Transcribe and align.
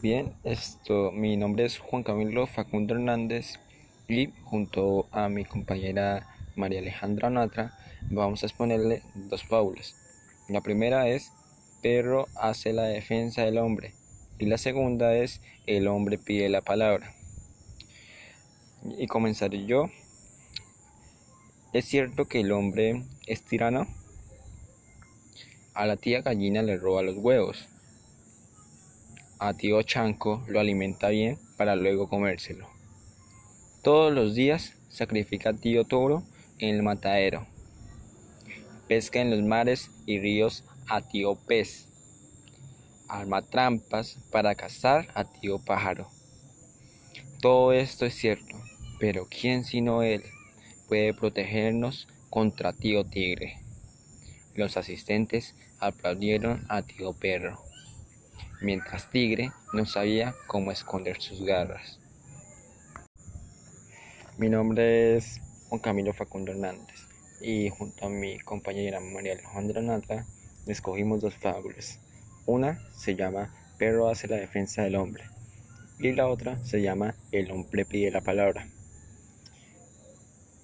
Bien, 0.00 0.32
esto, 0.44 1.10
mi 1.10 1.36
nombre 1.36 1.64
es 1.64 1.80
Juan 1.80 2.04
Camilo 2.04 2.46
Facundo 2.46 2.94
Hernández 2.94 3.58
y 4.06 4.28
junto 4.44 5.08
a 5.10 5.28
mi 5.28 5.44
compañera 5.44 6.24
María 6.54 6.78
Alejandra 6.78 7.30
Natra 7.30 7.76
vamos 8.08 8.42
a 8.42 8.46
exponerle 8.46 9.02
dos 9.16 9.42
fábulas. 9.42 9.96
La 10.48 10.60
primera 10.60 11.08
es 11.08 11.32
Perro 11.82 12.28
hace 12.36 12.72
la 12.72 12.84
defensa 12.84 13.42
del 13.42 13.58
hombre 13.58 13.92
y 14.38 14.46
la 14.46 14.56
segunda 14.56 15.16
es 15.16 15.40
El 15.66 15.88
hombre 15.88 16.16
pide 16.16 16.48
la 16.48 16.60
palabra. 16.60 17.12
Y 18.98 19.08
comenzaré 19.08 19.66
yo. 19.66 19.90
¿Es 21.72 21.86
cierto 21.86 22.26
que 22.26 22.42
el 22.42 22.52
hombre 22.52 23.02
es 23.26 23.42
tirano? 23.42 23.88
A 25.74 25.86
la 25.86 25.96
tía 25.96 26.22
gallina 26.22 26.62
le 26.62 26.76
roba 26.76 27.02
los 27.02 27.16
huevos 27.16 27.68
a 29.38 29.54
tío 29.54 29.82
Chanco 29.82 30.42
lo 30.48 30.58
alimenta 30.58 31.08
bien 31.10 31.38
para 31.56 31.76
luego 31.76 32.08
comérselo. 32.08 32.68
Todos 33.82 34.12
los 34.12 34.34
días 34.34 34.74
sacrifica 34.88 35.50
a 35.50 35.54
tío 35.54 35.84
Toro 35.84 36.24
en 36.58 36.74
el 36.74 36.82
matadero. 36.82 37.46
Pesca 38.88 39.20
en 39.20 39.30
los 39.30 39.42
mares 39.42 39.90
y 40.06 40.18
ríos 40.18 40.64
a 40.88 41.02
tío 41.02 41.36
Pez. 41.36 41.86
Arma 43.08 43.42
trampas 43.42 44.18
para 44.32 44.54
cazar 44.54 45.08
a 45.14 45.24
tío 45.24 45.58
Pájaro. 45.58 46.08
Todo 47.40 47.72
esto 47.72 48.06
es 48.06 48.14
cierto, 48.14 48.56
pero 48.98 49.28
¿quién 49.30 49.64
sino 49.64 50.02
él 50.02 50.24
puede 50.88 51.14
protegernos 51.14 52.08
contra 52.28 52.72
tío 52.72 53.04
Tigre? 53.04 53.58
Los 54.54 54.76
asistentes 54.76 55.54
aplaudieron 55.78 56.64
a 56.68 56.82
tío 56.82 57.12
Perro 57.12 57.67
mientras 58.60 59.10
Tigre 59.10 59.52
no 59.72 59.86
sabía 59.86 60.34
cómo 60.46 60.72
esconder 60.72 61.20
sus 61.20 61.44
garras. 61.44 61.98
Mi 64.36 64.48
nombre 64.48 65.16
es 65.16 65.40
Juan 65.68 65.80
Camilo 65.80 66.12
Facundo 66.12 66.52
Hernández 66.52 66.96
y 67.40 67.70
junto 67.70 68.06
a 68.06 68.08
mi 68.08 68.38
compañera 68.40 69.00
María 69.00 69.32
Alejandra 69.32 69.82
Nata 69.82 70.26
escogimos 70.66 71.20
dos 71.20 71.34
fábulas. 71.34 72.00
Una 72.46 72.80
se 72.96 73.14
llama 73.14 73.54
Perro 73.78 74.08
hace 74.08 74.26
la 74.26 74.36
defensa 74.36 74.82
del 74.82 74.96
hombre 74.96 75.24
y 75.98 76.12
la 76.12 76.28
otra 76.28 76.62
se 76.64 76.82
llama 76.82 77.14
El 77.32 77.50
hombre 77.50 77.84
pide 77.84 78.10
la 78.10 78.20
palabra. 78.20 78.68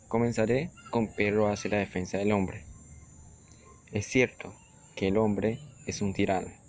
Comenzaré 0.09 0.71
con 0.91 1.09
Perro 1.09 1.49
hace 1.49 1.69
la 1.69 1.79
defensa 1.79 2.19
del 2.19 2.33
hombre. 2.33 2.65
Es 3.93 4.07
cierto 4.07 4.55
que 4.95 5.09
el 5.09 5.17
hombre 5.17 5.59
es 5.87 6.03
un 6.03 6.15
tirano 6.15 6.64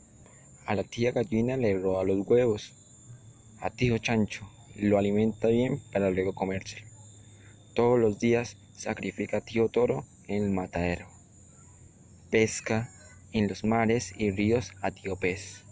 a 0.66 0.74
la 0.74 0.84
tía 0.84 1.12
gallina 1.12 1.58
le 1.58 1.78
roba 1.78 2.04
los 2.04 2.26
huevos. 2.28 2.74
A 3.60 3.70
tío 3.70 3.98
chancho 3.98 4.50
lo 4.76 4.98
alimenta 4.98 5.48
bien 5.48 5.80
para 5.92 6.10
luego 6.10 6.34
comérselo. 6.34 6.88
Todos 7.74 8.00
los 8.00 8.20
días 8.20 8.58
sacrifica 8.76 9.38
a 9.38 9.42
tío 9.42 9.70
toro 9.70 10.06
en 10.28 10.44
el 10.44 10.52
matadero. 10.52 11.08
Pesca 12.32 12.90
en 13.32 13.48
los 13.48 13.64
mares 13.64 14.14
y 14.18 14.32
ríos 14.32 14.74
a 14.82 14.92
tío 14.92 15.18
pez. 15.18 15.64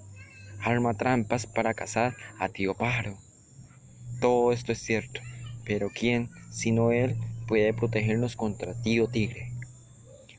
Arma 0.62 0.94
trampas 0.94 1.48
para 1.48 1.74
cazar 1.74 2.16
a 2.40 2.50
tío 2.50 2.76
pájaro. 2.76 3.18
Todo 4.22 4.54
esto 4.54 4.72
es 4.72 4.80
cierto, 4.80 5.22
pero 5.66 5.90
¿quién, 5.90 6.30
sino 6.50 6.92
él, 6.92 7.18
puede 7.48 7.74
protegernos 7.74 8.36
contra 8.36 8.80
tío 8.82 9.08
tigre? 9.08 9.52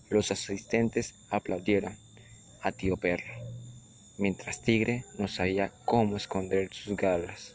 Los 0.08 0.30
asistentes 0.30 1.14
aplaudieron 1.30 1.94
a 2.62 2.72
tío 2.72 2.96
perro 2.96 3.43
mientras 4.18 4.62
Tigre 4.62 5.04
no 5.18 5.28
sabía 5.28 5.72
cómo 5.84 6.16
esconder 6.16 6.68
sus 6.72 6.96
garras. 6.96 7.54